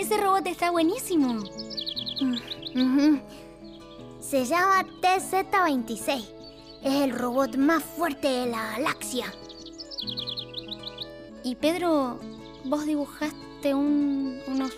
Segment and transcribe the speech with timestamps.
[0.00, 1.44] Ese robot está buenísimo.
[4.18, 6.24] Se llama TZ-26.
[6.82, 9.26] Es el robot más fuerte de la galaxia.
[11.44, 12.18] Y Pedro,
[12.64, 14.72] vos dibujaste un, unos...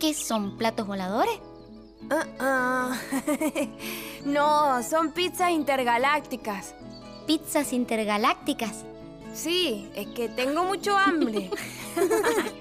[0.00, 0.56] ¿Qué son?
[0.56, 1.38] ¿Platos voladores?
[2.38, 2.98] Ah.
[4.24, 6.74] no, son pizzas intergalácticas.
[7.26, 8.86] Pizzas intergalácticas.
[9.34, 11.50] Sí, es que tengo mucho hambre.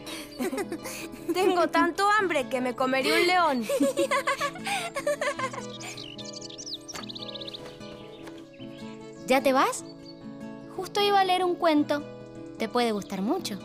[1.33, 3.63] tengo tanto hambre que me comería un león.
[9.27, 9.85] ¿Ya te vas?
[10.75, 12.03] Justo iba a leer un cuento.
[12.57, 13.59] Te puede gustar mucho.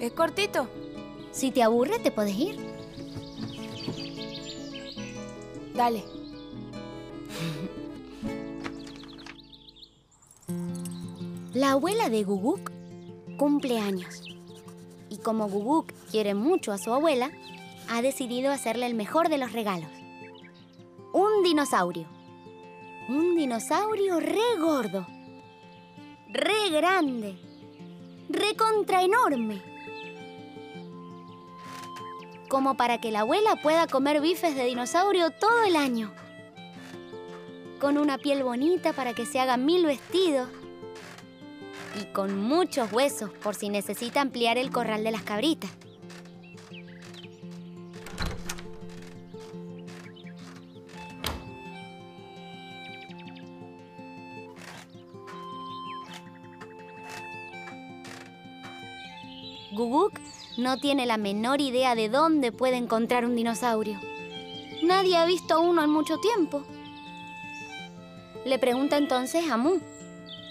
[0.00, 0.68] ¿Es cortito?
[1.32, 2.58] Si te aburre, te puedes ir.
[5.74, 6.04] Dale.
[11.54, 12.70] La abuela de Guguk
[13.36, 14.27] cumple años.
[15.22, 17.30] Como Guguk quiere mucho a su abuela,
[17.88, 19.90] ha decidido hacerle el mejor de los regalos.
[21.12, 22.06] Un dinosaurio.
[23.08, 25.06] Un dinosaurio re gordo.
[26.28, 27.36] Re grande.
[28.28, 29.62] Re contra enorme.
[32.48, 36.12] Como para que la abuela pueda comer bifes de dinosaurio todo el año.
[37.80, 40.48] Con una piel bonita para que se haga mil vestidos
[41.98, 45.70] y con muchos huesos por si necesita ampliar el corral de las cabritas.
[59.72, 60.12] Guguk
[60.56, 64.00] no tiene la menor idea de dónde puede encontrar un dinosaurio.
[64.82, 66.64] Nadie ha visto uno en mucho tiempo.
[68.44, 69.78] Le pregunta entonces a Mu,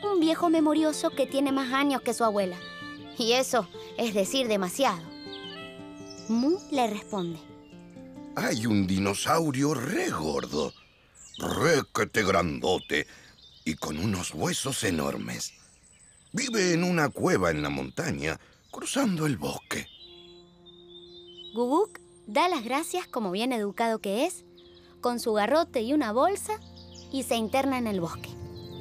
[0.03, 2.57] un viejo memorioso que tiene más años que su abuela.
[3.17, 5.01] Y eso es decir demasiado.
[6.29, 7.39] Mu le responde.
[8.35, 10.73] Hay un dinosaurio re gordo,
[11.37, 13.07] requete grandote
[13.65, 15.53] y con unos huesos enormes.
[16.33, 19.87] Vive en una cueva en la montaña, cruzando el bosque.
[21.55, 24.45] Guguk da las gracias como bien educado que es,
[25.01, 26.59] con su garrote y una bolsa,
[27.11, 28.29] y se interna en el bosque.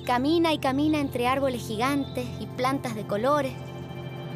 [0.07, 3.53] Camina y camina entre árboles gigantes y plantas de colores,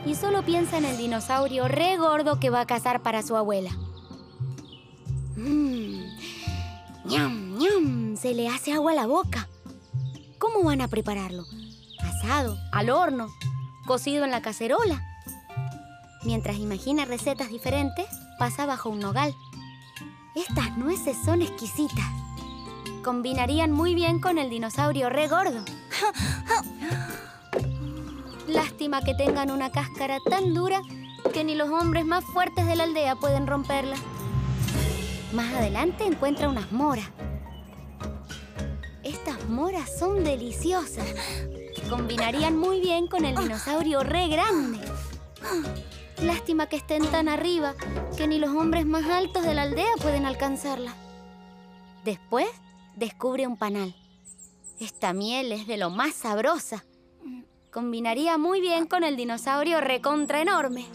[0.04, 3.70] y solo piensa en el dinosaurio re gordo que va a cazar para su abuela.
[5.36, 6.02] Mmm,
[7.04, 9.48] ñam, ñam, se le hace agua a la boca.
[10.38, 11.44] ¿Cómo van a prepararlo?
[12.00, 13.28] Asado, al horno,
[13.86, 15.00] cocido en la cacerola.
[16.24, 18.06] Mientras imagina recetas diferentes,
[18.40, 19.32] pasa bajo un nogal.
[20.34, 22.19] Estas nueces son exquisitas.
[23.02, 25.64] Combinarían muy bien con el dinosaurio re gordo.
[28.46, 30.82] Lástima que tengan una cáscara tan dura
[31.32, 33.96] que ni los hombres más fuertes de la aldea pueden romperla.
[35.32, 37.06] Más adelante encuentra unas moras.
[39.02, 41.06] Estas moras son deliciosas.
[41.88, 44.78] Combinarían muy bien con el dinosaurio re grande.
[46.22, 47.74] Lástima que estén tan arriba
[48.16, 50.92] que ni los hombres más altos de la aldea pueden alcanzarla.
[52.04, 52.48] Después
[53.00, 53.94] descubre un panal.
[54.78, 56.84] Esta miel es de lo más sabrosa.
[57.72, 60.86] Combinaría muy bien con el dinosaurio recontra enorme.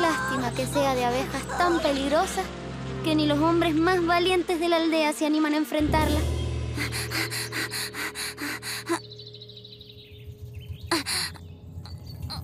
[0.00, 2.42] Lástima que sea de abejas tan peligrosa
[3.02, 6.20] que ni los hombres más valientes de la aldea se animan a enfrentarla.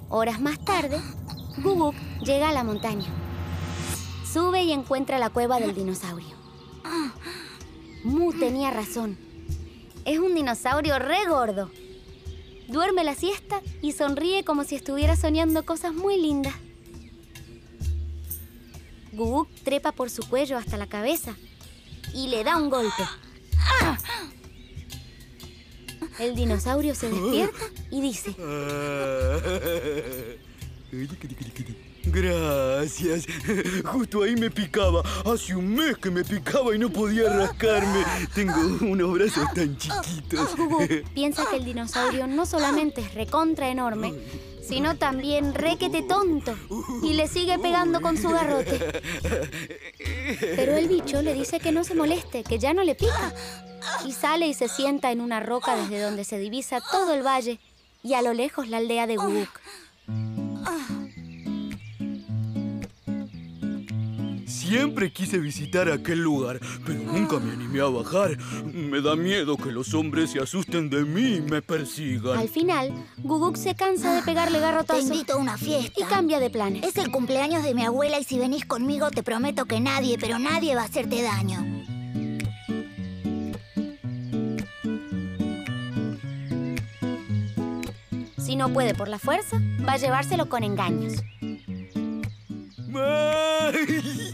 [0.09, 1.01] Horas más tarde,
[1.63, 1.95] Guguk
[2.25, 3.30] llega a la montaña.
[4.33, 6.37] Sube y encuentra la cueva del dinosaurio.
[8.05, 9.19] Mu tenía razón.
[10.05, 11.71] Es un dinosaurio re gordo.
[12.69, 16.55] Duerme la siesta y sonríe como si estuviera soñando cosas muy lindas.
[19.13, 21.35] Guguk trepa por su cuello hasta la cabeza
[22.15, 23.03] y le da un golpe.
[26.21, 28.31] El dinosaurio se despierta y dice,
[32.05, 33.27] Gracias.
[33.85, 35.03] Justo ahí me picaba.
[35.25, 38.05] Hace un mes que me picaba y no podía rascarme.
[38.35, 40.51] Tengo unos brazos tan chiquitos.
[41.15, 44.15] Piensa que el dinosaurio no solamente es recontra enorme,
[44.63, 46.57] sino también requete tonto
[47.03, 49.03] y le sigue pegando con su garrote.
[50.41, 53.35] Pero el bicho le dice que no se moleste, que ya no le pica.
[54.07, 57.59] Y sale y se sienta en una roca desde donde se divisa todo el valle
[58.03, 59.61] y a lo lejos la aldea de Guguk.
[64.71, 68.39] Siempre quise visitar aquel lugar, pero nunca me animé a bajar.
[68.73, 72.39] Me da miedo que los hombres se asusten de mí y me persigan.
[72.39, 76.07] Al final, Guguk se cansa de pegarle Te garrotazo invito a una y fiesta.
[76.09, 76.85] cambia de planes.
[76.85, 80.39] Es el cumpleaños de mi abuela y si venís conmigo te prometo que nadie, pero
[80.39, 81.67] nadie va a hacerte daño.
[88.39, 91.15] Si no puede por la fuerza, va a llevárselo con engaños.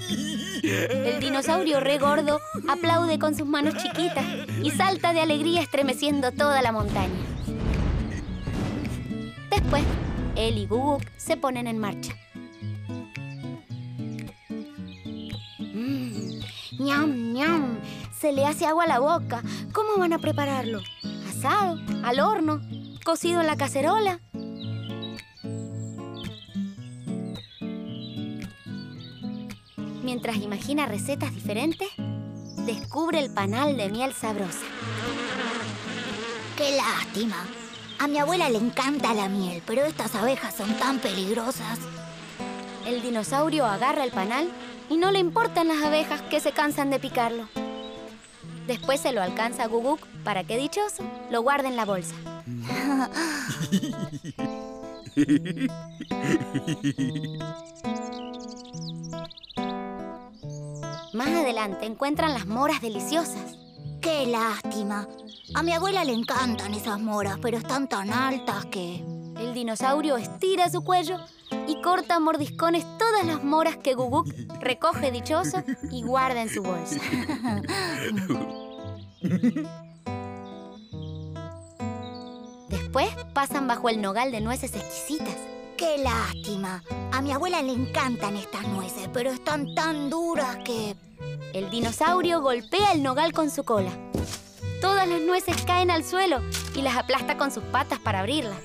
[0.66, 4.24] El dinosaurio re gordo aplaude con sus manos chiquitas
[4.62, 7.14] y salta de alegría estremeciendo toda la montaña.
[9.50, 9.84] Después,
[10.34, 12.14] él y Guguk se ponen en marcha.
[15.58, 16.40] Mmm,
[16.80, 17.78] ñam, ñam.
[18.18, 19.42] Se le hace agua a la boca.
[19.72, 20.80] ¿Cómo van a prepararlo?
[21.28, 21.78] ¿Asado?
[22.02, 22.60] ¿Al horno?
[23.04, 24.20] ¿Cocido en la cacerola?
[30.36, 31.88] Mientras imagina recetas diferentes,
[32.66, 34.66] descubre el panal de miel sabrosa.
[36.58, 37.42] Qué lástima.
[37.98, 41.78] A mi abuela le encanta la miel, pero estas abejas son tan peligrosas.
[42.86, 44.50] El dinosaurio agarra el panal
[44.90, 47.48] y no le importan las abejas que se cansan de picarlo.
[48.66, 52.14] Después se lo alcanza a Guguk para que dichoso lo guarde en la bolsa.
[61.16, 63.56] Más adelante encuentran las moras deliciosas.
[64.02, 65.08] Qué lástima.
[65.54, 69.02] A mi abuela le encantan esas moras, pero están tan altas que...
[69.40, 71.16] El dinosaurio estira su cuello
[71.66, 74.28] y corta mordiscones todas las moras que Guguk
[74.60, 77.00] recoge dichoso y guarda en su bolsa.
[82.68, 85.36] Después pasan bajo el nogal de nueces exquisitas.
[85.78, 86.82] Qué lástima.
[87.12, 90.94] A mi abuela le encantan estas nueces, pero están tan duras que...
[91.52, 93.90] El dinosaurio golpea el nogal con su cola.
[94.80, 96.40] Todas las nueces caen al suelo
[96.74, 98.60] y las aplasta con sus patas para abrirlas.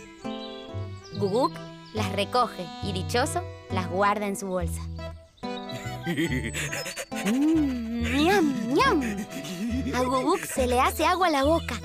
[1.13, 1.53] Guguk
[1.93, 4.81] las recoge y dichoso las guarda en su bolsa.
[7.25, 9.25] Mm, ¡Ñam, ñam!
[9.95, 11.75] A Guguk se le hace agua a la boca.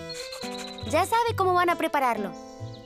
[0.90, 2.32] Ya sabe cómo van a prepararlo.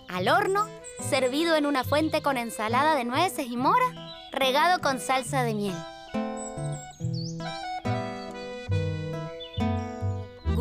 [0.09, 0.67] Al horno,
[1.09, 3.85] servido en una fuente con ensalada de nueces y mora,
[4.33, 5.77] regado con salsa de miel.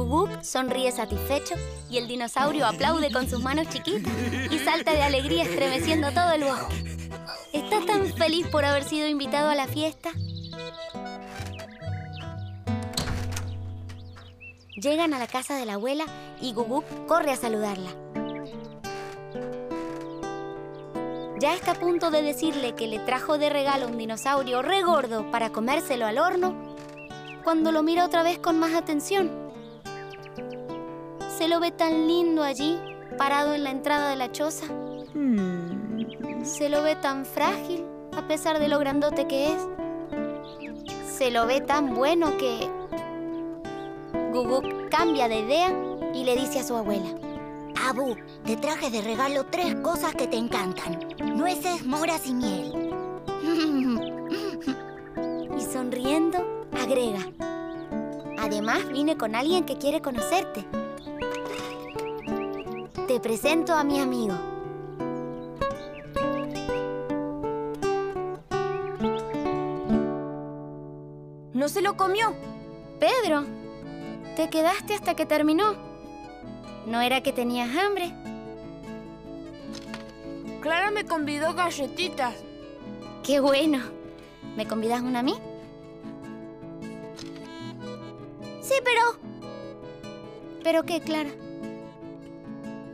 [0.09, 1.53] Guguk sonríe satisfecho
[1.87, 4.11] y el dinosaurio aplaude con sus manos chiquitas
[4.49, 6.97] y salta de alegría estremeciendo todo el bosque.
[7.53, 10.09] Está tan feliz por haber sido invitado a la fiesta.
[14.81, 16.05] Llegan a la casa de la abuela
[16.41, 17.91] y Guguk corre a saludarla.
[21.39, 25.29] Ya está a punto de decirle que le trajo de regalo un dinosaurio re gordo
[25.29, 26.55] para comérselo al horno,
[27.43, 29.48] cuando lo mira otra vez con más atención.
[31.39, 32.77] Se lo ve tan lindo allí,
[33.17, 34.65] parado en la entrada de la choza.
[36.43, 39.67] Se lo ve tan frágil, a pesar de lo grandote que es.
[41.07, 42.69] Se lo ve tan bueno que...
[44.33, 45.71] Guguk cambia de idea
[46.13, 47.07] y le dice a su abuela.
[47.87, 50.99] Abu, te traje de regalo tres cosas que te encantan.
[51.37, 52.93] Nueces, moras y miel.
[55.57, 56.37] Y sonriendo,
[56.77, 57.19] agrega.
[58.37, 60.65] Además, vine con alguien que quiere conocerte.
[63.09, 64.35] Te presento a mi amigo.
[71.53, 72.35] ¿No se lo comió?
[72.99, 73.45] Pedro,
[74.35, 75.73] te quedaste hasta que terminó.
[76.85, 78.13] ¿No era que tenías hambre?
[80.61, 82.35] Clara me convidó galletitas.
[83.23, 83.79] ¡Qué bueno!
[84.55, 85.33] ¿Me convidas una a mí?
[88.61, 89.01] Sí, pero...
[90.63, 91.31] ¿Pero qué, Clara?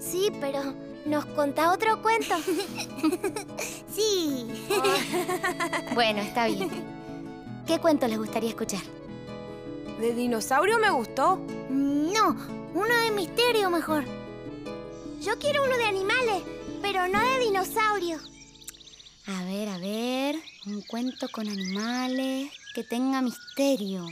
[0.09, 0.73] Sí, pero...
[1.05, 2.35] ¿Nos contá otro cuento?
[3.93, 4.47] sí.
[5.93, 6.69] Bueno, está bien.
[7.67, 8.81] ¿Qué cuento les gustaría escuchar?
[9.99, 11.39] ¿De dinosaurio me gustó?
[11.69, 12.35] No,
[12.73, 14.03] uno de misterio mejor.
[15.21, 16.43] Yo quiero uno de animales,
[16.81, 18.19] pero no de dinosaurio.
[19.27, 20.35] A ver, a ver.
[20.65, 24.05] Un cuento con animales que tenga misterio.